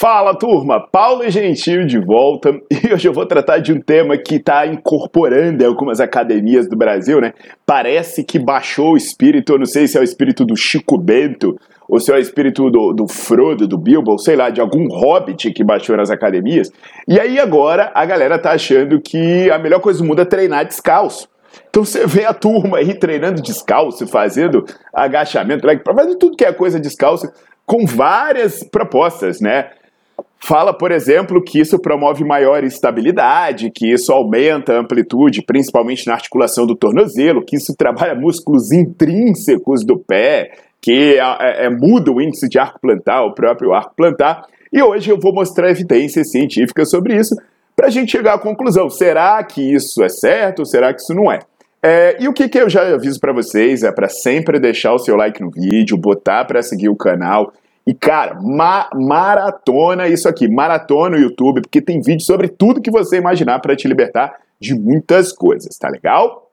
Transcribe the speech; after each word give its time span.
Fala 0.00 0.32
turma, 0.32 0.78
Paulo 0.78 1.24
e 1.24 1.30
Gentil 1.30 1.84
de 1.84 1.98
volta 1.98 2.50
e 2.70 2.94
hoje 2.94 3.08
eu 3.08 3.12
vou 3.12 3.26
tratar 3.26 3.58
de 3.58 3.72
um 3.72 3.80
tema 3.80 4.16
que 4.16 4.36
está 4.36 4.64
incorporando 4.64 5.66
algumas 5.66 5.98
academias 5.98 6.68
do 6.68 6.76
Brasil, 6.76 7.20
né? 7.20 7.32
Parece 7.66 8.22
que 8.22 8.38
baixou 8.38 8.92
o 8.92 8.96
espírito, 8.96 9.54
eu 9.54 9.58
não 9.58 9.66
sei 9.66 9.88
se 9.88 9.98
é 9.98 10.00
o 10.00 10.04
espírito 10.04 10.44
do 10.44 10.54
Chico 10.54 10.96
Bento 10.96 11.58
ou 11.88 11.98
se 11.98 12.12
é 12.12 12.14
o 12.14 12.18
espírito 12.18 12.70
do, 12.70 12.92
do 12.92 13.08
Frodo, 13.08 13.66
do 13.66 13.76
Bilbo, 13.76 14.16
sei 14.20 14.36
lá, 14.36 14.50
de 14.50 14.60
algum 14.60 14.86
hobbit 14.86 15.50
que 15.50 15.64
baixou 15.64 15.96
nas 15.96 16.12
academias. 16.12 16.70
E 17.08 17.18
aí 17.18 17.40
agora 17.40 17.90
a 17.92 18.06
galera 18.06 18.38
tá 18.38 18.52
achando 18.52 19.00
que 19.00 19.50
a 19.50 19.58
melhor 19.58 19.80
coisa 19.80 19.98
do 19.98 20.04
mundo 20.04 20.22
é 20.22 20.24
treinar 20.24 20.64
descalço. 20.64 21.26
Então 21.70 21.84
você 21.84 22.06
vê 22.06 22.24
a 22.24 22.32
turma 22.32 22.78
aí 22.78 22.94
treinando 22.94 23.42
descalço, 23.42 24.06
fazendo 24.06 24.64
agachamento, 24.94 25.66
fazendo 25.84 26.16
tudo 26.16 26.36
que 26.36 26.44
é 26.44 26.52
coisa 26.52 26.78
descalço, 26.78 27.26
com 27.66 27.84
várias 27.84 28.62
propostas, 28.62 29.40
né? 29.40 29.70
Fala, 30.40 30.72
por 30.72 30.92
exemplo, 30.92 31.42
que 31.42 31.60
isso 31.60 31.78
promove 31.78 32.24
maior 32.24 32.62
estabilidade, 32.62 33.70
que 33.74 33.92
isso 33.92 34.12
aumenta 34.12 34.72
a 34.72 34.80
amplitude, 34.80 35.42
principalmente 35.42 36.06
na 36.06 36.14
articulação 36.14 36.64
do 36.64 36.76
tornozelo, 36.76 37.44
que 37.44 37.56
isso 37.56 37.74
trabalha 37.76 38.14
músculos 38.14 38.70
intrínsecos 38.70 39.84
do 39.84 39.98
pé, 39.98 40.52
que 40.80 41.18
é, 41.18 41.66
é, 41.66 41.70
muda 41.70 42.12
o 42.12 42.20
índice 42.20 42.48
de 42.48 42.58
arco 42.58 42.80
plantar, 42.80 43.24
o 43.24 43.34
próprio 43.34 43.74
arco 43.74 43.94
plantar. 43.96 44.46
E 44.72 44.80
hoje 44.80 45.10
eu 45.10 45.18
vou 45.18 45.34
mostrar 45.34 45.70
evidências 45.70 46.30
científicas 46.30 46.88
sobre 46.88 47.16
isso, 47.16 47.34
para 47.74 47.88
a 47.88 47.90
gente 47.90 48.12
chegar 48.12 48.34
à 48.34 48.38
conclusão: 48.38 48.88
será 48.88 49.42
que 49.42 49.74
isso 49.74 50.02
é 50.02 50.08
certo 50.08 50.60
ou 50.60 50.66
será 50.66 50.94
que 50.94 51.00
isso 51.00 51.14
não 51.14 51.30
é? 51.30 51.40
É, 51.82 52.16
e 52.20 52.26
o 52.26 52.32
que, 52.32 52.48
que 52.48 52.58
eu 52.58 52.68
já 52.68 52.82
aviso 52.94 53.20
para 53.20 53.32
vocês 53.32 53.82
é 53.82 53.92
para 53.92 54.08
sempre 54.08 54.58
deixar 54.58 54.92
o 54.92 54.98
seu 54.98 55.14
like 55.14 55.40
no 55.40 55.50
vídeo, 55.50 55.96
botar 55.96 56.44
para 56.44 56.60
seguir 56.60 56.88
o 56.88 56.96
canal 56.96 57.52
e, 57.88 57.94
cara, 57.94 58.34
ma 58.34 58.90
maratona 58.94 60.08
isso 60.08 60.28
aqui, 60.28 60.46
maratona 60.46 61.16
no 61.16 61.22
YouTube, 61.22 61.62
porque 61.62 61.80
tem 61.80 62.02
vídeo 62.02 62.20
sobre 62.20 62.46
tudo 62.46 62.82
que 62.82 62.90
você 62.90 63.16
imaginar 63.16 63.60
para 63.60 63.74
te 63.74 63.88
libertar 63.88 64.40
de 64.60 64.74
muitas 64.74 65.32
coisas, 65.32 65.74
tá 65.78 65.88
legal? 65.88 66.50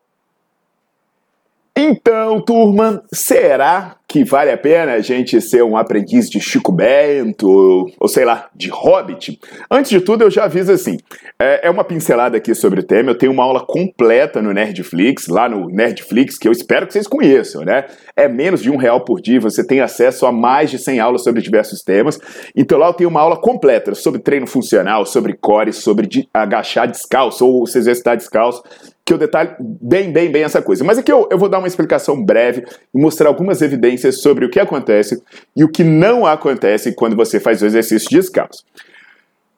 Então, 1.75 2.39
turma, 2.39 3.03
será 3.11 3.97
que 4.07 4.23
vale 4.23 4.51
a 4.51 4.57
pena 4.57 4.93
a 4.93 4.99
gente 4.99 5.39
ser 5.41 5.63
um 5.63 5.75
aprendiz 5.75 6.29
de 6.29 6.39
Chico 6.39 6.71
Bento, 6.71 7.91
ou, 7.99 8.07
sei 8.07 8.23
lá, 8.23 8.49
de 8.55 8.69
Hobbit? 8.69 9.39
Antes 9.69 9.89
de 9.89 9.99
tudo, 9.99 10.23
eu 10.23 10.31
já 10.31 10.45
aviso 10.45 10.71
assim: 10.71 10.97
é, 11.39 11.67
é, 11.67 11.69
uma 11.69 11.83
pincelada 11.83 12.37
aqui 12.37 12.53
sobre 12.53 12.79
o 12.79 12.83
tema. 12.83 13.11
Eu 13.11 13.17
tenho 13.17 13.31
uma 13.31 13.43
aula 13.43 13.65
completa 13.65 14.41
no 14.41 14.53
Nerdflix, 14.53 15.27
lá 15.27 15.49
no 15.49 15.67
Nerdflix, 15.69 16.37
que 16.37 16.47
eu 16.47 16.51
espero 16.51 16.85
que 16.85 16.93
vocês 16.93 17.07
conheçam, 17.07 17.63
né? 17.63 17.85
É 18.15 18.27
menos 18.27 18.61
de 18.61 18.69
um 18.69 18.77
real 18.77 19.01
por 19.01 19.19
dia, 19.19 19.39
você 19.39 19.65
tem 19.65 19.81
acesso 19.81 20.25
a 20.25 20.31
mais 20.31 20.69
de 20.69 20.77
100 20.77 20.99
aulas 20.99 21.23
sobre 21.23 21.41
diversos 21.41 21.81
temas. 21.81 22.19
Então 22.55 22.77
lá 22.77 22.87
eu 22.87 22.93
tenho 22.93 23.09
uma 23.09 23.21
aula 23.21 23.37
completa 23.37 23.95
sobre 23.95 24.21
treino 24.21 24.47
funcional, 24.47 25.05
sobre 25.05 25.33
core, 25.33 25.73
sobre 25.73 26.07
agachar 26.33 26.89
descalço 26.89 27.45
ou 27.45 27.65
se 27.65 27.77
exercitar 27.77 28.15
descalço 28.15 28.63
que 29.05 29.13
eu 29.13 29.19
detalhe 29.19 29.51
bem, 29.59 30.11
bem, 30.11 30.31
bem 30.31 30.43
essa 30.43 30.63
coisa. 30.63 30.83
Mas 30.83 30.97
aqui 30.97 31.11
eu, 31.11 31.29
eu 31.31 31.37
vou 31.37 31.47
dar 31.47 31.59
uma 31.59 31.67
explicação 31.67 32.23
breve 32.25 32.65
e 32.91 32.99
mostrar 32.99 33.27
algumas 33.27 33.61
evidências 33.61 33.94
sobre 33.97 34.45
o 34.45 34.49
que 34.49 34.59
acontece 34.59 35.21
e 35.55 35.63
o 35.63 35.69
que 35.69 35.83
não 35.83 36.25
acontece 36.25 36.93
quando 36.93 37.15
você 37.15 37.39
faz 37.39 37.61
o 37.61 37.65
exercício 37.65 38.09
descalço. 38.09 38.63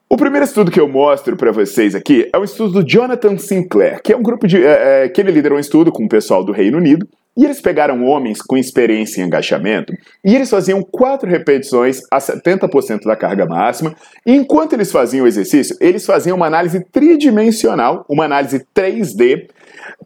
O 0.10 0.16
primeiro 0.16 0.46
estudo 0.46 0.72
que 0.72 0.80
eu 0.80 0.88
mostro 0.88 1.36
para 1.36 1.52
vocês 1.52 1.94
aqui 1.94 2.30
é 2.34 2.38
o 2.38 2.44
estudo 2.44 2.82
do 2.82 2.88
Jonathan 2.88 3.38
Sinclair, 3.38 4.02
que 4.02 4.14
é 4.14 4.18
um 4.18 4.24
grupo 4.24 4.48
de. 4.48 4.66
É, 4.66 5.04
é, 5.04 5.10
que 5.10 5.20
ele 5.20 5.32
liderou 5.32 5.58
um 5.58 5.62
estudo 5.62 5.92
com 5.92 6.06
o 6.06 6.10
pessoal 6.10 6.46
do 6.46 6.54
Reino 6.54 6.78
Unido, 6.78 7.06
e 7.38 7.46
eles 7.46 7.62
pegaram 7.62 8.04
homens 8.04 8.42
com 8.42 8.58
experiência 8.58 9.22
em 9.22 9.26
agachamento 9.26 9.94
e 10.26 10.36
eles 10.36 10.50
faziam 10.50 10.82
quatro 10.82 11.30
repetições 11.30 12.02
a 12.10 12.18
70% 12.18 13.04
da 13.04 13.16
carga 13.16 13.46
máxima. 13.46 13.96
E 14.26 14.34
enquanto 14.34 14.74
eles 14.74 14.92
faziam 14.92 15.24
o 15.24 15.28
exercício, 15.28 15.78
eles 15.80 16.04
faziam 16.04 16.36
uma 16.36 16.48
análise 16.48 16.84
tridimensional, 16.92 18.04
uma 18.10 18.26
análise 18.26 18.66
3D, 18.76 19.50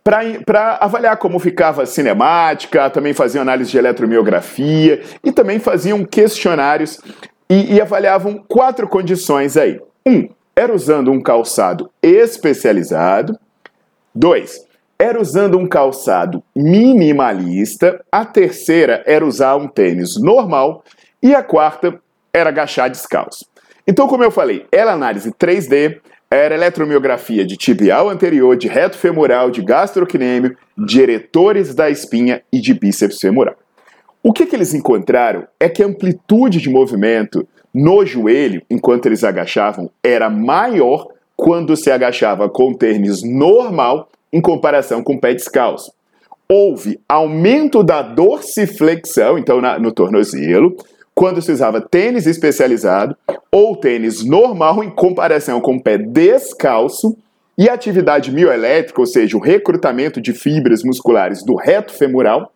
para 0.03 0.77
avaliar 0.79 1.17
como 1.17 1.39
ficava 1.39 1.83
a 1.83 1.85
cinemática, 1.85 2.89
também 2.89 3.13
faziam 3.13 3.41
análise 3.41 3.71
de 3.71 3.77
eletromiografia 3.77 5.01
e 5.23 5.31
também 5.31 5.59
faziam 5.59 6.03
questionários 6.05 6.99
e, 7.49 7.75
e 7.75 7.81
avaliavam 7.81 8.43
quatro 8.47 8.87
condições 8.87 9.57
aí. 9.57 9.79
Um, 10.05 10.29
era 10.55 10.73
usando 10.73 11.11
um 11.11 11.21
calçado 11.21 11.91
especializado. 12.01 13.37
Dois, 14.13 14.65
era 14.99 15.19
usando 15.19 15.57
um 15.57 15.67
calçado 15.67 16.43
minimalista, 16.55 18.03
a 18.11 18.23
terceira 18.23 19.03
era 19.07 19.25
usar 19.25 19.55
um 19.55 19.67
tênis 19.67 20.21
normal 20.21 20.83
e 21.23 21.33
a 21.33 21.41
quarta 21.41 21.99
era 22.33 22.49
agachar 22.49 22.89
descalço. 22.89 23.50
Então, 23.87 24.07
como 24.07 24.23
eu 24.23 24.31
falei, 24.31 24.65
era 24.71 24.93
análise 24.93 25.31
3D, 25.31 25.99
era 26.29 26.55
eletromiografia 26.55 27.45
de 27.45 27.57
tibial 27.57 28.09
anterior, 28.09 28.55
de 28.55 28.67
reto 28.67 28.97
femoral, 28.97 29.51
de 29.51 29.61
gastrocnêmio, 29.61 30.55
diretores 30.77 31.75
da 31.75 31.89
espinha 31.89 32.41
e 32.51 32.59
de 32.61 32.73
bíceps 32.73 33.19
femoral. 33.19 33.55
O 34.23 34.31
que, 34.31 34.45
que 34.45 34.55
eles 34.55 34.73
encontraram 34.73 35.47
é 35.59 35.67
que 35.67 35.83
a 35.83 35.87
amplitude 35.87 36.61
de 36.61 36.69
movimento 36.69 37.45
no 37.73 38.05
joelho, 38.05 38.61
enquanto 38.69 39.07
eles 39.07 39.23
agachavam, 39.23 39.89
era 40.03 40.29
maior 40.29 41.07
quando 41.35 41.75
se 41.75 41.89
agachava 41.89 42.47
com 42.47 42.73
tênis 42.73 43.23
normal 43.23 44.07
em 44.31 44.39
comparação 44.39 45.03
com 45.03 45.17
pé 45.17 45.33
descalço. 45.33 45.91
Houve 46.47 46.99
aumento 47.09 47.81
da 47.81 48.01
dorsiflexão, 48.01 49.37
então 49.37 49.59
na, 49.59 49.79
no 49.79 49.91
tornozelo, 49.91 50.75
quando 51.13 51.41
se 51.41 51.51
usava 51.51 51.81
tênis 51.81 52.25
especializado 52.25 53.15
ou 53.51 53.75
tênis 53.75 54.23
normal 54.23 54.83
em 54.83 54.89
comparação 54.89 55.59
com 55.61 55.75
o 55.75 55.81
pé 55.81 55.97
descalço, 55.97 57.17
e 57.57 57.69
atividade 57.69 58.31
mioelétrica, 58.31 58.99
ou 58.99 59.05
seja, 59.05 59.37
o 59.37 59.39
recrutamento 59.39 60.19
de 60.19 60.33
fibras 60.33 60.83
musculares 60.83 61.43
do 61.43 61.55
reto 61.55 61.93
femoral, 61.93 62.51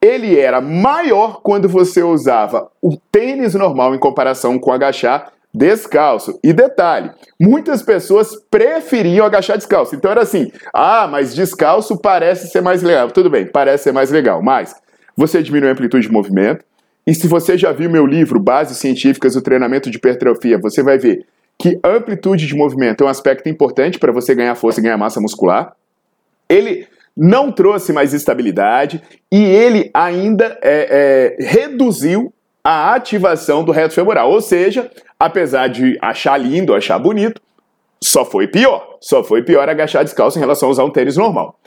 ele 0.00 0.38
era 0.38 0.60
maior 0.60 1.40
quando 1.42 1.68
você 1.68 2.00
usava 2.02 2.70
o 2.80 2.96
tênis 3.10 3.54
normal 3.54 3.92
em 3.92 3.98
comparação 3.98 4.56
com 4.56 4.70
agachar 4.70 5.32
descalço. 5.52 6.38
E 6.44 6.52
detalhe, 6.52 7.10
muitas 7.40 7.82
pessoas 7.82 8.36
preferiam 8.48 9.26
agachar 9.26 9.56
descalço. 9.56 9.96
Então 9.96 10.10
era 10.10 10.22
assim: 10.22 10.52
ah, 10.72 11.08
mas 11.10 11.34
descalço 11.34 11.98
parece 11.98 12.48
ser 12.48 12.60
mais 12.60 12.82
legal. 12.84 13.10
Tudo 13.10 13.28
bem, 13.28 13.46
parece 13.46 13.84
ser 13.84 13.92
mais 13.92 14.10
legal, 14.10 14.42
mas 14.42 14.76
você 15.16 15.42
diminui 15.42 15.70
a 15.70 15.72
amplitude 15.72 16.06
de 16.06 16.12
movimento. 16.12 16.64
E 17.06 17.14
se 17.14 17.28
você 17.28 17.56
já 17.56 17.70
viu 17.72 17.88
meu 17.88 18.04
livro 18.04 18.40
Bases 18.40 18.78
Científicas 18.78 19.34
do 19.34 19.42
Treinamento 19.42 19.88
de 19.90 19.96
Hipertrofia, 19.96 20.58
você 20.58 20.82
vai 20.82 20.98
ver 20.98 21.24
que 21.56 21.78
amplitude 21.84 22.46
de 22.46 22.54
movimento 22.54 23.04
é 23.04 23.06
um 23.06 23.10
aspecto 23.10 23.48
importante 23.48 23.98
para 23.98 24.12
você 24.12 24.34
ganhar 24.34 24.54
força 24.56 24.80
e 24.80 24.82
ganhar 24.82 24.98
massa 24.98 25.20
muscular. 25.20 25.74
Ele 26.48 26.86
não 27.16 27.50
trouxe 27.52 27.92
mais 27.92 28.12
estabilidade 28.12 29.00
e 29.30 29.42
ele 29.42 29.90
ainda 29.94 30.58
é, 30.62 31.36
é, 31.40 31.44
reduziu 31.44 32.32
a 32.62 32.94
ativação 32.94 33.64
do 33.64 33.72
reto 33.72 33.94
femoral. 33.94 34.30
Ou 34.30 34.40
seja, 34.40 34.90
apesar 35.18 35.68
de 35.68 35.96
achar 36.02 36.36
lindo, 36.36 36.74
achar 36.74 36.98
bonito, 36.98 37.40
só 38.02 38.24
foi 38.24 38.48
pior. 38.48 38.98
Só 39.00 39.22
foi 39.22 39.42
pior 39.42 39.68
agachar 39.68 40.04
descalço 40.04 40.38
em 40.38 40.40
relação 40.40 40.68
a 40.68 40.72
usar 40.72 40.84
um 40.84 40.90
tênis 40.90 41.16
normal. 41.16 41.58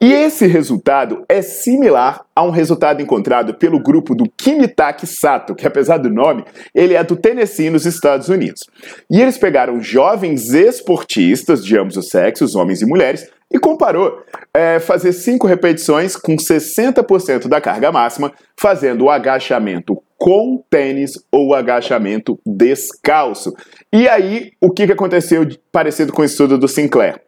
E 0.00 0.12
esse 0.12 0.46
resultado 0.46 1.24
é 1.28 1.40
similar 1.42 2.24
a 2.34 2.42
um 2.42 2.50
resultado 2.50 3.00
encontrado 3.00 3.54
pelo 3.54 3.80
grupo 3.80 4.14
do 4.14 4.24
Kimitaki 4.36 5.06
Sato, 5.06 5.54
que 5.54 5.66
apesar 5.66 5.98
do 5.98 6.10
nome, 6.10 6.44
ele 6.74 6.94
é 6.94 7.04
do 7.04 7.14
Tennessee, 7.14 7.70
nos 7.70 7.86
Estados 7.86 8.28
Unidos. 8.28 8.64
E 9.08 9.20
eles 9.20 9.38
pegaram 9.38 9.80
jovens 9.80 10.52
esportistas 10.52 11.64
de 11.64 11.78
ambos 11.78 11.96
os 11.96 12.08
sexos, 12.08 12.56
homens 12.56 12.82
e 12.82 12.86
mulheres, 12.86 13.30
e 13.52 13.58
comparou 13.58 14.22
é, 14.52 14.80
fazer 14.80 15.12
cinco 15.12 15.46
repetições 15.46 16.16
com 16.16 16.34
60% 16.36 17.46
da 17.46 17.60
carga 17.60 17.92
máxima, 17.92 18.32
fazendo 18.58 19.04
o 19.04 19.10
agachamento 19.10 20.02
com 20.16 20.62
tênis 20.70 21.12
ou 21.30 21.54
agachamento 21.54 22.38
descalço. 22.46 23.52
E 23.92 24.08
aí, 24.08 24.52
o 24.60 24.70
que 24.70 24.84
aconteceu 24.84 25.46
parecido 25.70 26.12
com 26.12 26.22
o 26.22 26.24
estudo 26.24 26.56
do 26.56 26.66
Sinclair? 26.66 27.20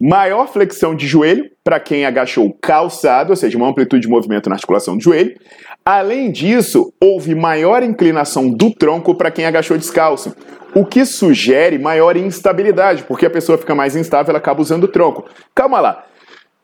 Maior 0.00 0.48
flexão 0.48 0.94
de 0.94 1.06
joelho 1.06 1.50
para 1.62 1.78
quem 1.78 2.06
agachou 2.06 2.56
calçado, 2.60 3.30
ou 3.30 3.36
seja, 3.36 3.58
uma 3.58 3.68
amplitude 3.68 4.02
de 4.02 4.08
movimento 4.08 4.48
na 4.48 4.54
articulação 4.54 4.96
do 4.96 5.02
joelho. 5.02 5.36
Além 5.84 6.30
disso, 6.32 6.92
houve 7.00 7.34
maior 7.34 7.82
inclinação 7.82 8.50
do 8.50 8.70
tronco 8.70 9.14
para 9.14 9.30
quem 9.30 9.44
agachou 9.44 9.76
descalço, 9.76 10.34
o 10.74 10.86
que 10.86 11.04
sugere 11.04 11.78
maior 11.78 12.16
instabilidade, 12.16 13.02
porque 13.02 13.26
a 13.26 13.30
pessoa 13.30 13.58
fica 13.58 13.74
mais 13.74 13.94
instável, 13.94 14.30
ela 14.30 14.38
acaba 14.38 14.62
usando 14.62 14.84
o 14.84 14.88
tronco. 14.88 15.24
Calma 15.54 15.80
lá. 15.80 16.04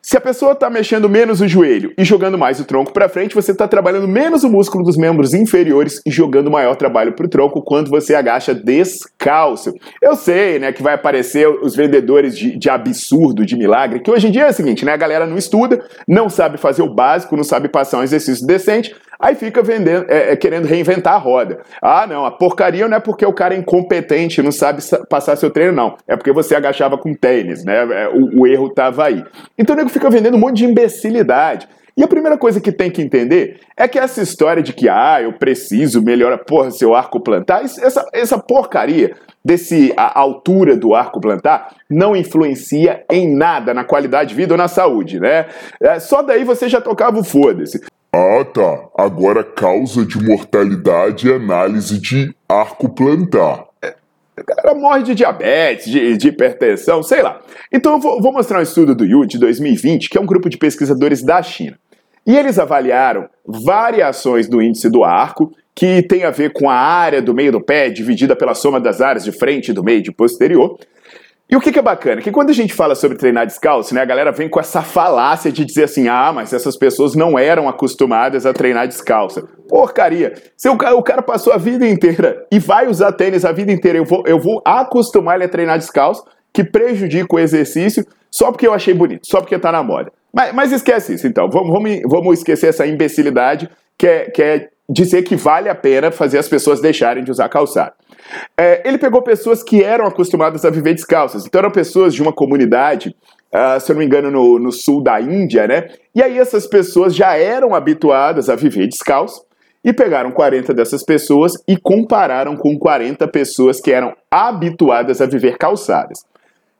Se 0.08 0.16
a 0.16 0.20
pessoa 0.20 0.52
está 0.52 0.70
mexendo 0.70 1.08
menos 1.08 1.40
o 1.40 1.48
joelho 1.48 1.92
e 1.98 2.04
jogando 2.04 2.38
mais 2.38 2.60
o 2.60 2.64
tronco 2.64 2.92
para 2.92 3.08
frente, 3.08 3.34
você 3.34 3.50
está 3.50 3.66
trabalhando 3.66 4.06
menos 4.06 4.44
o 4.44 4.48
músculo 4.48 4.84
dos 4.84 4.96
membros 4.96 5.34
inferiores 5.34 6.00
e 6.06 6.12
jogando 6.12 6.48
maior 6.48 6.76
trabalho 6.76 7.12
para 7.12 7.26
o 7.26 7.28
tronco 7.28 7.60
quando 7.60 7.90
você 7.90 8.14
agacha 8.14 8.54
descalço. 8.54 9.74
Eu 10.00 10.14
sei, 10.14 10.60
né, 10.60 10.70
que 10.70 10.80
vai 10.80 10.94
aparecer 10.94 11.48
os 11.48 11.74
vendedores 11.74 12.38
de, 12.38 12.56
de, 12.56 12.70
absurdo, 12.70 13.44
de 13.44 13.56
milagre, 13.56 13.98
que 13.98 14.08
hoje 14.08 14.28
em 14.28 14.30
dia 14.30 14.44
é 14.44 14.50
o 14.50 14.52
seguinte, 14.52 14.84
né, 14.84 14.92
a 14.92 14.96
galera 14.96 15.26
não 15.26 15.36
estuda, 15.36 15.84
não 16.06 16.28
sabe 16.28 16.56
fazer 16.56 16.82
o 16.82 16.94
básico, 16.94 17.36
não 17.36 17.42
sabe 17.42 17.68
passar 17.68 17.98
um 17.98 18.04
exercício 18.04 18.46
decente, 18.46 18.94
Aí 19.18 19.34
fica 19.34 19.62
vendendo, 19.62 20.06
é, 20.08 20.32
é, 20.32 20.36
querendo 20.36 20.66
reinventar 20.66 21.14
a 21.14 21.18
roda. 21.18 21.60
Ah, 21.80 22.06
não, 22.06 22.26
a 22.26 22.30
porcaria 22.30 22.86
não 22.86 22.96
é 22.96 23.00
porque 23.00 23.24
o 23.24 23.32
cara 23.32 23.54
é 23.54 23.58
incompetente, 23.58 24.42
não 24.42 24.52
sabe 24.52 24.82
passar 25.08 25.36
seu 25.36 25.50
treino, 25.50 25.72
não. 25.72 25.96
É 26.06 26.16
porque 26.16 26.32
você 26.32 26.54
agachava 26.54 26.98
com 26.98 27.14
tênis, 27.14 27.64
né? 27.64 28.04
É, 28.04 28.08
o, 28.08 28.42
o 28.42 28.46
erro 28.46 28.66
estava 28.66 29.04
aí. 29.04 29.24
Então 29.56 29.74
nego 29.74 29.88
fica 29.96 30.10
vendendo 30.10 30.36
um 30.36 30.40
monte 30.40 30.58
de 30.58 30.66
imbecilidade. 30.66 31.66
E 31.96 32.04
a 32.04 32.08
primeira 32.08 32.36
coisa 32.36 32.60
que 32.60 32.70
tem 32.70 32.90
que 32.90 33.00
entender 33.00 33.58
é 33.74 33.88
que 33.88 33.98
essa 33.98 34.20
história 34.20 34.62
de 34.62 34.74
que, 34.74 34.86
ah, 34.86 35.22
eu 35.22 35.32
preciso 35.32 36.02
melhorar, 36.02 36.36
porra, 36.38 36.70
seu 36.70 36.94
arco 36.94 37.18
plantar, 37.18 37.64
essa, 37.64 38.06
essa 38.12 38.38
porcaria 38.38 39.16
desse 39.42 39.94
a 39.96 40.18
altura 40.18 40.76
do 40.76 40.94
arco 40.94 41.20
plantar 41.20 41.74
não 41.88 42.14
influencia 42.14 43.02
em 43.10 43.34
nada 43.34 43.72
na 43.72 43.82
qualidade 43.82 44.30
de 44.30 44.34
vida 44.34 44.52
ou 44.52 44.58
na 44.58 44.68
saúde, 44.68 45.18
né? 45.18 45.46
É, 45.80 45.98
só 45.98 46.20
daí 46.20 46.44
você 46.44 46.68
já 46.68 46.82
tocava 46.82 47.18
o 47.18 47.24
foda-se. 47.24 47.80
Ah, 48.12 48.44
tá. 48.44 48.88
Agora 48.98 49.42
causa 49.42 50.04
de 50.04 50.22
mortalidade 50.22 51.28
e 51.28 51.32
análise 51.32 51.98
de 51.98 52.34
arco 52.46 52.90
plantar. 52.90 53.64
O 54.38 54.44
cara 54.44 54.74
morre 54.74 55.02
de 55.02 55.14
diabetes, 55.14 55.90
de, 55.90 56.16
de, 56.16 56.28
hipertensão, 56.28 57.02
sei 57.02 57.22
lá. 57.22 57.40
Então 57.72 57.94
eu 57.94 58.00
vou, 58.00 58.20
vou 58.20 58.32
mostrar 58.32 58.58
um 58.58 58.62
estudo 58.62 58.94
do 58.94 59.04
Yu 59.04 59.24
de 59.24 59.38
2020, 59.38 60.10
que 60.10 60.18
é 60.18 60.20
um 60.20 60.26
grupo 60.26 60.50
de 60.50 60.58
pesquisadores 60.58 61.22
da 61.22 61.42
China. 61.42 61.78
E 62.26 62.36
eles 62.36 62.58
avaliaram 62.58 63.28
variações 63.46 64.48
do 64.48 64.60
índice 64.60 64.90
do 64.90 65.04
arco, 65.04 65.52
que 65.74 66.02
tem 66.02 66.24
a 66.24 66.30
ver 66.30 66.52
com 66.52 66.68
a 66.68 66.74
área 66.74 67.22
do 67.22 67.32
meio 67.32 67.52
do 67.52 67.60
pé 67.60 67.88
dividida 67.88 68.34
pela 68.34 68.54
soma 68.54 68.80
das 68.80 69.00
áreas 69.00 69.24
de 69.24 69.32
frente, 69.32 69.72
do 69.72 69.84
meio 69.84 69.98
e 69.98 70.02
de 70.02 70.12
posterior, 70.12 70.78
e 71.48 71.54
o 71.54 71.60
que, 71.60 71.70
que, 71.70 71.78
é 71.78 71.82
bacana? 71.82 72.20
Que 72.20 72.32
quando 72.32 72.50
a 72.50 72.52
gente 72.52 72.74
fala 72.74 72.96
sobre 72.96 73.16
treinar 73.16 73.46
descalço, 73.46 73.94
né, 73.94 74.00
a 74.00 74.04
galera 74.04 74.32
vem 74.32 74.48
com 74.48 74.58
essa 74.58 74.82
falácia 74.82 75.52
de 75.52 75.64
dizer 75.64 75.84
assim: 75.84 76.08
ah, 76.08 76.32
mas 76.34 76.52
essas 76.52 76.76
pessoas 76.76 77.14
não 77.14 77.38
eram 77.38 77.68
acostumadas 77.68 78.44
a 78.44 78.52
treinar 78.52 78.88
descalça. 78.88 79.46
Porcaria! 79.68 80.34
Se 80.56 80.68
o 80.68 80.76
cara, 80.76 80.96
o 80.96 81.02
cara 81.04 81.22
passou 81.22 81.52
a 81.52 81.56
vida 81.56 81.86
inteira 81.86 82.44
e 82.50 82.58
vai 82.58 82.88
usar 82.88 83.12
tênis 83.12 83.44
a 83.44 83.52
vida 83.52 83.70
inteira, 83.70 83.96
eu 83.96 84.04
vou, 84.04 84.24
eu 84.26 84.40
vou 84.40 84.60
acostumar 84.64 85.36
ele 85.36 85.44
a 85.44 85.48
treinar 85.48 85.78
descalço, 85.78 86.24
que 86.52 86.64
prejudica 86.64 87.36
o 87.36 87.38
exercício, 87.38 88.04
só 88.28 88.50
porque 88.50 88.66
eu 88.66 88.74
achei 88.74 88.92
bonito, 88.92 89.28
só 89.28 89.40
porque 89.40 89.56
tá 89.56 89.70
na 89.70 89.84
moda. 89.84 90.10
Mas, 90.32 90.52
mas 90.52 90.72
esquece 90.72 91.14
isso, 91.14 91.28
então. 91.28 91.48
Vamos, 91.48 91.70
vamos, 91.70 92.00
vamos 92.06 92.38
esquecer 92.38 92.68
essa 92.68 92.86
imbecilidade 92.86 93.70
que 93.96 94.06
é, 94.06 94.30
que 94.30 94.42
é 94.42 94.68
dizer 94.88 95.22
que 95.22 95.36
vale 95.36 95.68
a 95.68 95.74
pena 95.74 96.10
fazer 96.10 96.38
as 96.38 96.48
pessoas 96.48 96.80
deixarem 96.80 97.24
de 97.24 97.30
usar 97.30 97.48
calçado. 97.48 97.94
É, 98.56 98.86
ele 98.86 98.98
pegou 98.98 99.22
pessoas 99.22 99.62
que 99.62 99.82
eram 99.82 100.06
acostumadas 100.06 100.64
a 100.64 100.70
viver 100.70 100.94
descalças, 100.94 101.46
então 101.46 101.58
eram 101.58 101.70
pessoas 101.70 102.14
de 102.14 102.22
uma 102.22 102.32
comunidade, 102.32 103.14
uh, 103.52 103.80
se 103.80 103.90
eu 103.90 103.94
não 103.94 104.00
me 104.00 104.06
engano, 104.06 104.30
no, 104.30 104.58
no 104.58 104.72
sul 104.72 105.02
da 105.02 105.20
Índia, 105.20 105.66
né? 105.66 105.88
E 106.14 106.22
aí 106.22 106.38
essas 106.38 106.66
pessoas 106.66 107.14
já 107.14 107.36
eram 107.36 107.74
habituadas 107.74 108.48
a 108.48 108.56
viver 108.56 108.88
descalço 108.88 109.44
e 109.84 109.92
pegaram 109.92 110.32
40 110.32 110.74
dessas 110.74 111.04
pessoas 111.04 111.52
e 111.66 111.76
compararam 111.76 112.56
com 112.56 112.76
40 112.76 113.28
pessoas 113.28 113.80
que 113.80 113.92
eram 113.92 114.14
habituadas 114.30 115.20
a 115.20 115.26
viver 115.26 115.56
calçadas. 115.56 116.24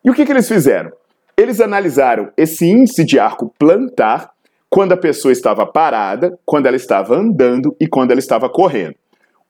E 0.05 0.11
o 0.11 0.14
que, 0.14 0.25
que 0.26 0.32
eles 0.32 0.49
fizeram? 0.49 0.91
Eles 1.37 1.61
analisaram 1.61 2.31
esse 2.37 2.67
índice 2.67 3.05
de 3.05 3.19
arco 3.19 3.52
plantar 3.59 4.31
quando 4.69 4.93
a 4.93 4.97
pessoa 4.97 5.33
estava 5.33 5.67
parada, 5.67 6.39
quando 6.45 6.67
ela 6.67 6.77
estava 6.77 7.17
andando 7.17 7.75
e 7.81 7.87
quando 7.87 8.11
ela 8.11 8.21
estava 8.21 8.49
correndo 8.49 8.97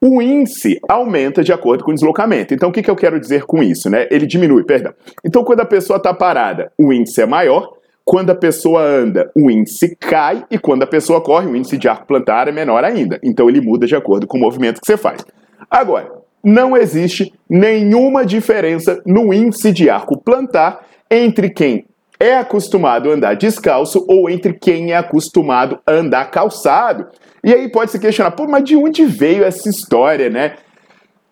o 0.00 0.20
índice 0.20 0.78
aumenta 0.88 1.42
de 1.42 1.52
acordo 1.52 1.84
com 1.84 1.90
o 1.90 1.94
deslocamento. 1.94 2.54
Então, 2.54 2.68
o 2.68 2.72
que, 2.72 2.82
que 2.82 2.90
eu 2.90 2.96
quero 2.96 3.18
dizer 3.18 3.44
com 3.44 3.62
isso? 3.62 3.88
Né? 3.88 4.06
Ele 4.10 4.26
diminui, 4.26 4.64
perdão. 4.64 4.92
Então, 5.24 5.42
quando 5.42 5.60
a 5.60 5.64
pessoa 5.64 5.96
está 5.96 6.12
parada, 6.12 6.70
o 6.78 6.92
índice 6.92 7.20
é 7.20 7.26
maior. 7.26 7.74
Quando 8.04 8.30
a 8.30 8.34
pessoa 8.34 8.82
anda, 8.82 9.30
o 9.34 9.50
índice 9.50 9.96
cai. 9.96 10.44
E 10.50 10.58
quando 10.58 10.82
a 10.82 10.86
pessoa 10.86 11.20
corre, 11.20 11.46
o 11.46 11.56
índice 11.56 11.76
de 11.76 11.88
arco 11.88 12.06
plantar 12.06 12.46
é 12.46 12.52
menor 12.52 12.84
ainda. 12.84 13.18
Então, 13.22 13.48
ele 13.48 13.60
muda 13.60 13.86
de 13.86 13.96
acordo 13.96 14.26
com 14.26 14.36
o 14.36 14.40
movimento 14.40 14.80
que 14.80 14.86
você 14.86 14.96
faz. 14.96 15.24
Agora, 15.70 16.12
não 16.44 16.76
existe 16.76 17.32
nenhuma 17.48 18.24
diferença 18.24 19.02
no 19.04 19.32
índice 19.32 19.72
de 19.72 19.90
arco 19.90 20.20
plantar 20.20 20.86
entre 21.10 21.50
quem 21.50 21.85
é 22.18 22.36
acostumado 22.36 23.10
a 23.10 23.14
andar 23.14 23.34
descalço 23.34 24.04
ou 24.08 24.28
entre 24.28 24.52
quem 24.52 24.92
é 24.92 24.96
acostumado 24.96 25.78
a 25.86 25.92
andar 25.92 26.30
calçado. 26.30 27.06
E 27.44 27.52
aí 27.52 27.70
pode 27.70 27.90
se 27.90 27.98
questionar, 27.98 28.32
pô, 28.32 28.46
mas 28.46 28.64
de 28.64 28.76
onde 28.76 29.04
veio 29.04 29.44
essa 29.44 29.68
história, 29.68 30.28
né? 30.28 30.54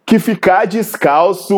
Que 0.06 0.18
ficar 0.18 0.66
descalço 0.66 1.54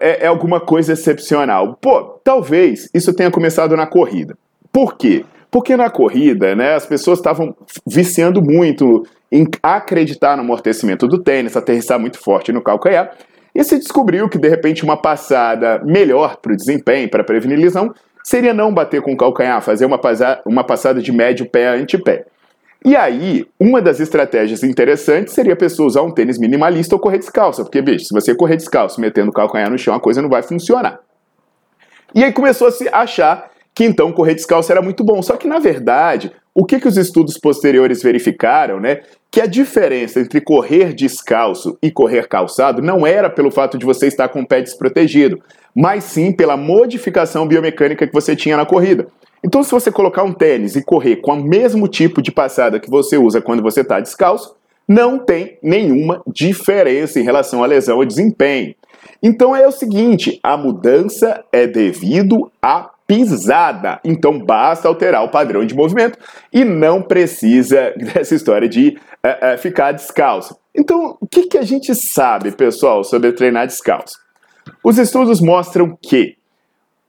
é, 0.00 0.24
é 0.24 0.26
alguma 0.26 0.60
coisa 0.60 0.94
excepcional. 0.94 1.76
Pô, 1.80 2.02
talvez 2.24 2.88
isso 2.94 3.12
tenha 3.14 3.30
começado 3.30 3.76
na 3.76 3.86
corrida. 3.86 4.36
Por 4.72 4.96
quê? 4.96 5.24
Porque 5.50 5.76
na 5.76 5.90
corrida, 5.90 6.54
né, 6.54 6.74
as 6.74 6.86
pessoas 6.86 7.18
estavam 7.18 7.54
viciando 7.84 8.40
muito 8.40 9.04
em 9.32 9.46
acreditar 9.62 10.36
no 10.36 10.42
amortecimento 10.42 11.06
do 11.06 11.22
tênis, 11.22 11.56
aterrissar 11.56 11.98
muito 11.98 12.18
forte 12.18 12.52
no 12.52 12.62
calcanhar, 12.62 13.12
e 13.54 13.64
se 13.64 13.78
descobriu 13.78 14.28
que 14.28 14.38
de 14.38 14.48
repente 14.48 14.84
uma 14.84 14.96
passada 14.96 15.82
melhor 15.84 16.36
para 16.36 16.52
o 16.52 16.56
desempenho, 16.56 17.10
para 17.10 17.24
prevenir 17.24 17.58
lesão, 17.58 17.92
seria 18.22 18.54
não 18.54 18.72
bater 18.72 19.02
com 19.02 19.12
o 19.12 19.16
calcanhar, 19.16 19.60
fazer 19.62 19.84
uma, 19.84 20.00
uma 20.44 20.64
passada 20.64 21.00
de 21.00 21.12
médio 21.12 21.48
pé 21.48 21.68
a 21.68 21.74
antepé. 21.74 22.26
E 22.84 22.96
aí, 22.96 23.46
uma 23.58 23.82
das 23.82 24.00
estratégias 24.00 24.62
interessantes 24.62 25.34
seria 25.34 25.52
a 25.52 25.56
pessoa 25.56 25.86
usar 25.86 26.02
um 26.02 26.10
tênis 26.10 26.38
minimalista 26.38 26.94
ou 26.94 27.00
correr 27.00 27.18
descalço, 27.18 27.62
porque, 27.62 27.82
bicho, 27.82 28.06
se 28.06 28.14
você 28.14 28.34
correr 28.34 28.56
descalço 28.56 29.00
metendo 29.00 29.30
o 29.30 29.34
calcanhar 29.34 29.70
no 29.70 29.76
chão, 29.76 29.94
a 29.94 30.00
coisa 30.00 30.22
não 30.22 30.30
vai 30.30 30.42
funcionar. 30.42 31.00
E 32.14 32.24
aí 32.24 32.32
começou 32.32 32.68
a 32.68 32.70
se 32.70 32.88
achar 32.90 33.50
que 33.74 33.84
então 33.84 34.12
correr 34.12 34.34
descalço 34.34 34.72
era 34.72 34.80
muito 34.80 35.04
bom. 35.04 35.22
Só 35.22 35.36
que, 35.36 35.46
na 35.46 35.58
verdade, 35.58 36.32
o 36.54 36.64
que, 36.64 36.80
que 36.80 36.88
os 36.88 36.96
estudos 36.96 37.38
posteriores 37.38 38.02
verificaram, 38.02 38.80
né? 38.80 39.00
Que 39.30 39.40
a 39.40 39.46
diferença 39.46 40.20
entre 40.20 40.40
correr 40.40 40.92
descalço 40.92 41.78
e 41.80 41.90
correr 41.90 42.28
calçado 42.28 42.82
não 42.82 43.06
era 43.06 43.30
pelo 43.30 43.50
fato 43.50 43.78
de 43.78 43.86
você 43.86 44.06
estar 44.06 44.28
com 44.28 44.40
o 44.40 44.46
pé 44.46 44.60
desprotegido, 44.60 45.40
mas 45.74 46.04
sim 46.04 46.32
pela 46.32 46.56
modificação 46.56 47.46
biomecânica 47.46 48.06
que 48.06 48.12
você 48.12 48.34
tinha 48.34 48.56
na 48.56 48.66
corrida. 48.66 49.06
Então, 49.42 49.62
se 49.62 49.70
você 49.70 49.90
colocar 49.90 50.22
um 50.22 50.32
tênis 50.32 50.76
e 50.76 50.82
correr 50.82 51.16
com 51.16 51.32
o 51.32 51.42
mesmo 51.42 51.88
tipo 51.88 52.20
de 52.20 52.30
passada 52.30 52.80
que 52.80 52.90
você 52.90 53.16
usa 53.16 53.40
quando 53.40 53.62
você 53.62 53.80
está 53.80 54.00
descalço, 54.00 54.54
não 54.86 55.18
tem 55.18 55.56
nenhuma 55.62 56.20
diferença 56.26 57.20
em 57.20 57.22
relação 57.22 57.62
à 57.62 57.66
lesão 57.66 57.98
ou 57.98 58.04
desempenho. 58.04 58.74
Então 59.22 59.54
é 59.54 59.66
o 59.66 59.72
seguinte: 59.72 60.40
a 60.42 60.56
mudança 60.56 61.44
é 61.52 61.66
devido 61.66 62.50
à 62.60 62.89
pisada. 63.10 63.98
Então 64.04 64.38
basta 64.38 64.86
alterar 64.86 65.24
o 65.24 65.30
padrão 65.30 65.66
de 65.66 65.74
movimento 65.74 66.16
e 66.52 66.64
não 66.64 67.02
precisa 67.02 67.92
dessa 67.98 68.36
história 68.36 68.68
de 68.68 68.96
uh, 69.24 69.54
uh, 69.54 69.58
ficar 69.58 69.90
descalço. 69.90 70.56
Então, 70.72 71.18
o 71.20 71.26
que, 71.26 71.48
que 71.48 71.58
a 71.58 71.62
gente 71.62 71.92
sabe, 71.92 72.52
pessoal, 72.52 73.02
sobre 73.02 73.32
treinar 73.32 73.66
descalço? 73.66 74.16
Os 74.84 74.96
estudos 74.96 75.40
mostram 75.40 75.98
que 76.00 76.36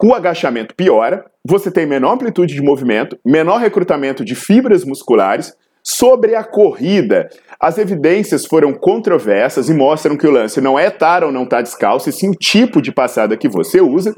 o 0.01 0.11
agachamento 0.15 0.73
piora, 0.73 1.23
você 1.45 1.69
tem 1.69 1.85
menor 1.85 2.13
amplitude 2.13 2.55
de 2.55 2.61
movimento, 2.63 3.15
menor 3.23 3.59
recrutamento 3.59 4.25
de 4.25 4.33
fibras 4.33 4.83
musculares. 4.83 5.53
Sobre 5.83 6.35
a 6.35 6.43
corrida, 6.43 7.29
as 7.59 7.77
evidências 7.77 8.45
foram 8.45 8.73
controversas 8.73 9.69
e 9.69 9.73
mostram 9.73 10.17
que 10.17 10.25
o 10.25 10.31
lance 10.31 10.59
não 10.59 10.77
é 10.79 10.87
estar 10.87 11.23
ou 11.23 11.31
não 11.31 11.43
estar 11.43 11.61
descalço, 11.61 12.09
e 12.09 12.13
sim 12.13 12.29
o 12.29 12.35
tipo 12.35 12.81
de 12.81 12.91
passada 12.91 13.37
que 13.37 13.47
você 13.47 13.79
usa. 13.79 14.15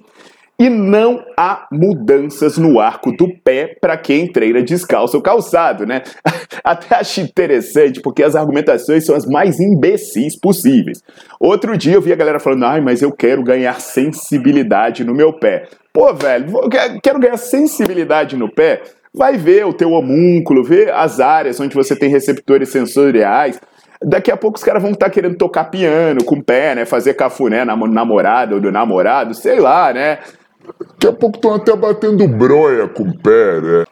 E 0.60 0.69
não 0.69 1.25
há 1.36 1.67
mudanças 1.72 2.57
no 2.57 2.79
arco 2.79 3.12
do 3.12 3.27
pé 3.43 3.75
para 3.81 3.98
quem 3.98 4.31
treina 4.31 4.62
descalço 4.62 5.17
ou 5.17 5.24
calçado, 5.24 5.86
né? 5.86 6.03
Até 6.63 6.95
acho 6.95 7.22
interessante, 7.22 8.00
porque 8.01 8.22
as 8.22 8.36
argumentações 8.36 9.05
são 9.05 9.15
as 9.15 9.25
mais 9.25 9.60
imbecis 9.60 10.39
possíveis. 10.39 11.01
Outro 11.39 11.75
dia 11.75 11.95
eu 11.95 12.01
vi 12.01 12.13
a 12.13 12.15
galera 12.15 12.39
falando, 12.39 12.65
ai, 12.65 12.81
mas 12.81 13.01
eu 13.01 13.12
quero 13.12 13.43
ganhar 13.43 13.81
sensibilidade 13.81 15.03
no 15.03 15.15
meu 15.15 15.33
pé. 15.33 15.67
Pô, 15.91 16.13
velho, 16.13 16.69
quero 17.01 17.19
ganhar 17.19 17.38
sensibilidade 17.38 18.38
no 18.38 18.50
pé? 18.50 18.83
Vai 19.13 19.38
ver 19.38 19.65
o 19.65 19.74
teu 19.74 19.91
homúnculo, 19.91 20.63
ver 20.63 20.91
as 20.91 21.19
áreas 21.19 21.60
onde 21.60 21.75
você 21.75 21.95
tem 21.95 22.10
receptores 22.10 22.69
sensoriais. 22.69 23.60
Daqui 24.01 24.31
a 24.31 24.38
pouco 24.38 24.57
os 24.57 24.63
caras 24.63 24.81
vão 24.81 24.91
estar 24.91 25.05
tá 25.05 25.12
querendo 25.12 25.38
tocar 25.38 25.65
piano 25.65 26.24
com 26.24 26.36
o 26.36 26.43
pé, 26.43 26.75
né? 26.75 26.86
Fazer 26.86 27.13
cafuné 27.13 27.63
na 27.63 27.75
namorada 27.75 28.55
ou 28.55 28.62
do 28.62 28.72
namorado, 28.72 29.33
sei 29.33 29.60
lá, 29.60 29.93
né? 29.93 30.19
Daqui 30.79 31.08
a 31.08 31.13
pouco 31.13 31.38
estão 31.38 31.53
até 31.53 31.75
batendo 31.75 32.27
broia 32.27 32.88
com 32.88 33.03
o 33.03 33.17
pé, 33.17 33.62
né? 33.62 33.86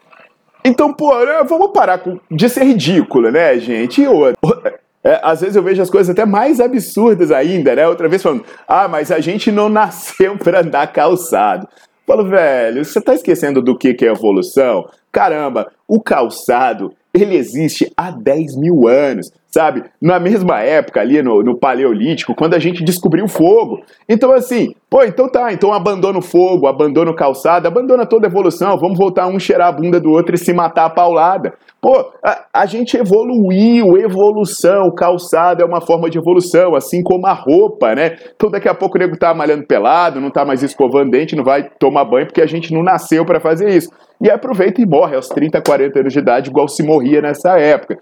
Então, 0.64 0.94
pô, 0.94 1.18
né, 1.26 1.44
vamos 1.48 1.72
parar 1.72 2.02
de 2.30 2.50
ser 2.50 2.64
ridículo, 2.64 3.32
né, 3.32 3.58
gente? 3.60 4.02
E 4.02 4.08
outra. 4.08 4.82
É, 5.04 5.20
às 5.24 5.42
vezes 5.42 5.56
eu 5.56 5.64
vejo 5.64 5.82
as 5.82 5.90
coisas 5.90 6.12
até 6.12 6.28
mais 6.28 6.60
absurdas 6.60 7.32
ainda, 7.32 7.76
né? 7.76 7.88
Outra 7.88 8.08
vez 8.08 8.22
falando, 8.22 8.46
ah, 8.68 8.88
mas 8.88 9.12
a 9.12 9.20
gente 9.20 9.52
não 9.52 9.68
nasceu 9.70 10.38
para 10.38 10.62
andar 10.62 10.94
calçado. 10.94 11.68
Falo, 12.06 12.30
velho, 12.30 12.86
você 12.86 13.02
tá 13.02 13.16
esquecendo 13.16 13.64
do 13.64 13.76
que, 13.76 13.96
que 13.96 14.06
é 14.06 14.12
evolução? 14.12 14.88
Caramba, 15.12 15.72
o 15.88 16.00
calçado, 16.00 16.94
ele 17.14 17.36
existe 17.36 17.92
há 17.98 18.12
10 18.12 18.56
mil 18.58 18.88
anos 18.88 19.32
sabe? 19.52 19.84
Na 20.02 20.20
mesma 20.20 20.62
época 20.62 21.02
ali 21.02 21.22
no, 21.22 21.44
no 21.44 21.58
Paleolítico, 21.58 22.34
quando 22.34 22.54
a 22.54 22.60
gente 22.60 22.84
descobriu 22.84 23.26
o 23.26 23.30
fogo. 23.30 23.82
Então, 24.08 24.32
assim, 24.32 24.74
pô, 24.90 25.04
então 25.04 25.30
tá, 25.30 25.52
então 25.52 25.74
abandona 25.74 26.18
o 26.18 26.22
fogo, 26.22 26.68
abandona 26.68 27.12
o 27.12 27.16
calçado, 27.16 27.68
abandona 27.68 28.06
toda 28.06 28.28
a 28.28 28.30
evolução, 28.30 28.78
vamos 28.78 28.98
voltar 28.98 29.28
um 29.28 29.38
cheirar 29.38 29.68
a 29.68 29.72
bunda 29.72 30.00
do 30.00 30.10
outro 30.10 30.36
e 30.36 30.38
se 30.38 30.54
matar 30.54 30.86
a 30.86 30.90
paulada. 30.90 31.54
Pô, 31.82 32.12
a, 32.24 32.46
a 32.54 32.66
gente 32.66 32.96
evoluiu, 32.96 33.98
evolução, 33.98 34.90
calçado 34.92 35.62
é 35.62 35.66
uma 35.66 35.82
forma 35.82 36.10
de 36.10 36.18
evolução, 36.18 36.74
assim 36.74 37.04
como 37.04 37.28
a 37.28 37.34
roupa, 37.34 37.94
né? 37.94 38.16
Então 38.36 38.50
daqui 38.50 38.70
a 38.70 38.74
pouco 38.74 38.98
o 38.98 39.00
nego 39.00 39.18
tá 39.18 39.34
malhando 39.34 39.66
pelado, 39.68 40.22
não 40.22 40.32
tá 40.32 40.46
mais 40.46 40.64
escovando 40.64 41.12
dente, 41.12 41.36
não 41.36 41.44
vai 41.44 41.70
tomar 41.78 42.06
banho 42.06 42.28
porque 42.28 42.42
a 42.42 42.46
gente 42.46 42.74
não 42.74 42.84
nasceu 42.84 43.26
para 43.26 43.40
fazer 43.40 43.70
isso 43.70 43.90
e 44.22 44.30
aproveita 44.30 44.82
e 44.82 44.86
morre 44.86 45.16
aos 45.16 45.28
30, 45.30 45.62
40 45.62 46.00
anos 46.00 46.14
de 46.14 46.20
idade, 46.20 46.50
igual 46.50 46.68
se 46.68 46.84
morria 46.84 47.22
nessa 47.22 47.58
época. 47.58 47.98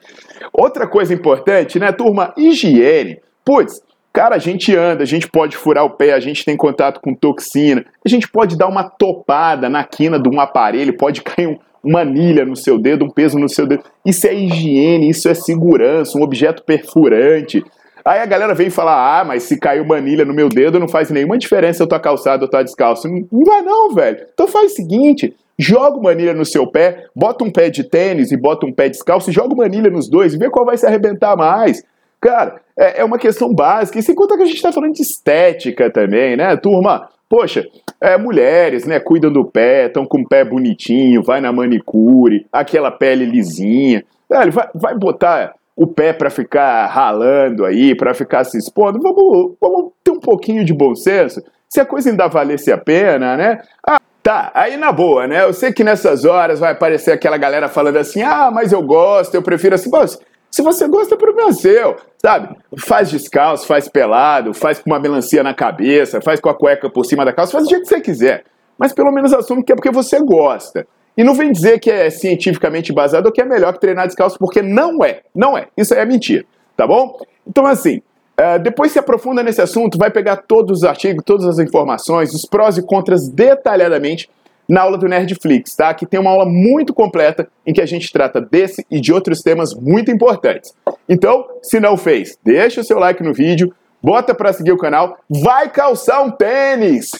Outra 0.52 0.86
coisa 0.86 1.14
importante, 1.14 1.80
né, 1.80 1.92
turma? 1.94 2.34
Higiene. 2.38 3.20
Putz, 3.46 3.82
cara, 4.12 4.36
a 4.36 4.40
gente 4.40 4.76
anda, 4.76 5.04
a 5.04 5.08
gente 5.08 5.30
pode 5.30 5.56
furar 5.56 5.86
o 5.86 5.92
pé, 5.92 6.14
a 6.14 6.20
gente 6.20 6.44
tem 6.44 6.58
contato 6.58 7.00
com 7.00 7.16
toxina, 7.16 7.86
a 8.06 8.10
gente 8.10 8.28
pode 8.30 8.58
dar 8.58 8.68
uma 8.68 8.84
topada 8.84 9.70
na 9.70 9.84
quina 9.84 10.20
de 10.20 10.30
um 10.30 10.42
aparelho, 10.42 10.98
pode 10.98 11.22
cair 11.22 11.48
um, 11.48 11.58
uma 11.82 12.02
anilha 12.02 12.46
no 12.46 12.56
seu 12.56 12.78
dedo, 12.78 13.06
um 13.06 13.10
peso 13.10 13.40
no 13.40 13.48
seu 13.48 13.66
dedo. 13.66 13.84
Isso 14.06 14.28
é 14.28 14.34
higiene, 14.34 15.10
isso 15.10 15.30
é 15.30 15.34
segurança, 15.34 16.18
um 16.18 16.22
objeto 16.22 16.64
perfurante. 16.64 17.64
Aí 18.04 18.20
a 18.20 18.26
galera 18.26 18.54
vem 18.54 18.70
falar: 18.70 19.22
ah, 19.22 19.24
mas 19.24 19.44
se 19.44 19.58
caiu 19.58 19.84
uma 19.84 19.96
anilha 19.96 20.26
no 20.26 20.34
meu 20.34 20.50
dedo, 20.50 20.80
não 20.80 20.88
faz 20.88 21.10
nenhuma 21.10 21.38
diferença 21.38 21.82
eu 21.82 21.88
tô 21.88 21.98
calçado 22.00 22.44
ou 22.44 22.50
tô 22.50 22.62
descalço. 22.62 23.08
Não 23.08 23.44
vai, 23.46 23.62
não, 23.62 23.94
velho. 23.94 24.26
Então 24.34 24.48
faz 24.48 24.74
o 24.74 24.76
seguinte: 24.76 25.34
joga 25.60 25.98
uma 25.98 26.12
anilha 26.12 26.34
no 26.34 26.46
seu 26.46 26.66
pé, 26.66 27.04
bota 27.14 27.44
um 27.44 27.52
pé 27.52 27.70
de 27.70 27.84
tênis 27.84 28.32
e 28.32 28.38
bota 28.38 28.66
um 28.66 28.72
pé 28.72 28.88
descalço 28.88 29.30
e 29.30 29.34
joga 29.34 29.54
uma 29.54 29.66
anilha 29.66 29.90
nos 29.90 30.10
dois 30.10 30.34
e 30.34 30.38
vê 30.38 30.50
qual 30.50 30.66
vai 30.66 30.78
se 30.78 30.86
arrebentar 30.86 31.36
mais. 31.36 31.84
Cara, 32.22 32.62
é, 32.78 33.02
é 33.02 33.04
uma 33.04 33.20
questão 33.20 33.54
básica. 33.54 34.00
E 34.00 34.04
sem 34.04 34.16
contar 34.16 34.38
que 34.38 34.44
a 34.44 34.46
gente 34.46 34.56
está 34.56 34.72
falando 34.72 34.94
de 34.94 35.02
estética 35.02 35.90
também, 35.90 36.38
né, 36.38 36.56
turma? 36.56 37.10
Poxa, 37.28 37.68
é, 38.02 38.18
mulheres, 38.18 38.86
né, 38.86 39.00
cuidam 39.00 39.32
do 39.32 39.44
pé, 39.46 39.88
estão 39.88 40.06
com 40.06 40.22
o 40.22 40.28
pé 40.28 40.44
bonitinho, 40.46 41.22
vai 41.22 41.42
na 41.42 41.52
manicure, 41.52 42.48
aquela 42.52 42.90
pele 42.90 43.26
lisinha. 43.26 44.04
Velho, 44.30 44.52
vai, 44.52 44.70
vai 44.74 44.98
botar 44.98 45.54
o 45.76 45.86
pé 45.86 46.14
para 46.14 46.30
ficar 46.30 46.88
ralando 46.88 47.66
aí, 47.66 47.96
para 47.96 48.14
ficar 48.14 48.44
se 48.46 48.58
expondo. 48.58 49.00
Vamos, 49.00 49.56
vamos 49.60 49.92
ter 50.04 50.12
um 50.12 50.20
pouquinho 50.20 50.66
de 50.66 50.74
bom 50.74 50.96
senso. 50.96 51.42
Se 51.68 51.80
a 51.80 51.86
coisa 51.86 52.10
ainda 52.10 52.28
valesse 52.28 52.72
a 52.72 52.78
pena, 52.78 53.38
né? 53.38 53.62
Ah, 53.88 54.00
Tá, 54.30 54.52
aí 54.54 54.78
na 54.78 54.92
boa, 54.92 55.26
né? 55.26 55.44
Eu 55.44 55.52
sei 55.52 55.74
que 55.74 55.84
nessas 55.84 56.24
horas 56.24 56.60
vai 56.60 56.74
aparecer 56.74 57.12
aquela 57.12 57.36
galera 57.36 57.68
falando 57.68 57.98
assim: 57.98 58.22
ah, 58.22 58.52
mas 58.54 58.72
eu 58.72 58.80
gosto, 58.80 59.34
eu 59.34 59.42
prefiro 59.42 59.74
assim. 59.74 59.90
Pô, 59.90 60.06
se 60.06 60.62
você 60.62 60.88
gosta, 60.88 61.18
problema 61.18 61.50
é 61.50 61.54
seu, 61.54 61.96
sabe? 62.22 62.56
Faz 62.78 63.10
descalço, 63.10 63.66
faz 63.66 63.90
pelado, 63.90 64.54
faz 64.54 64.78
com 64.78 64.92
uma 64.92 65.00
melancia 65.00 65.42
na 65.42 65.52
cabeça, 65.56 66.22
faz 66.22 66.40
com 66.40 66.48
a 66.48 66.54
cueca 66.54 66.92
por 66.92 67.06
cima 67.06 67.26
da 67.26 67.34
calça, 67.34 67.54
faz 67.54 67.64
do 67.64 67.72
jeito 67.72 67.82
que 67.82 67.90
você 67.90 68.02
quiser. 68.02 68.44
Mas 68.78 68.94
pelo 68.94 69.12
menos 69.12 69.34
assume 69.34 69.64
que 69.64 69.72
é 69.72 69.76
porque 69.76 69.90
você 69.90 70.20
gosta. 70.20 70.86
E 71.18 71.24
não 71.24 71.34
vem 71.34 71.52
dizer 71.52 71.80
que 71.80 71.90
é 71.90 72.12
cientificamente 72.12 72.94
baseado 72.94 73.26
ou 73.26 73.32
que 73.32 73.42
é 73.42 73.46
melhor 73.46 73.74
que 73.74 73.80
treinar 73.80 74.06
descalço, 74.06 74.38
porque 74.38 74.62
não 74.62 75.04
é. 75.04 75.22
Não 75.34 75.58
é. 75.58 75.70
Isso 75.76 75.92
aí 75.96 76.02
é 76.02 76.06
mentira, 76.06 76.46
tá 76.78 76.86
bom? 76.86 77.18
Então, 77.48 77.66
assim, 77.66 78.00
Uh, 78.40 78.58
depois 78.58 78.94
se 78.94 79.00
aprofunda 79.00 79.44
nesse 79.44 79.62
assunto, 79.62 79.98
vai 79.98 80.10
pegar 80.10 80.38
todos 80.38 80.80
os 80.80 80.84
artigos, 80.86 81.26
todas 81.26 81.46
as 81.46 81.60
informações, 81.60 82.34
os 82.34 82.46
prós 82.46 82.78
e 82.78 82.82
contras 82.82 83.28
detalhadamente 83.28 84.30
na 84.66 84.82
aula 84.82 84.98
do 84.98 85.10
Nerdflix, 85.10 85.76
tá? 85.76 85.94
Que 85.94 86.06
tem 86.06 86.18
uma 86.18 86.30
aula 86.30 86.46
muito 86.46 86.94
completa 86.94 87.50
em 87.66 87.74
que 87.74 87.82
a 87.82 87.86
gente 87.86 88.14
trata 88.14 88.40
desse 88.40 88.86
e 88.90 89.02
de 89.02 89.12
outros 89.12 89.42
temas 89.42 89.74
muito 89.74 90.10
importantes. 90.10 90.74
Então, 91.10 91.46
se 91.62 91.82
não 91.82 91.98
fez, 91.98 92.38
deixa 92.42 92.80
o 92.80 92.84
seu 92.84 92.98
like 92.98 93.22
no 93.22 93.34
vídeo, 93.34 93.74
bota 94.02 94.34
para 94.34 94.54
seguir 94.54 94.72
o 94.72 94.78
canal, 94.78 95.18
vai 95.30 95.68
calçar 95.68 96.22
um 96.22 96.32
tênis! 96.32 97.12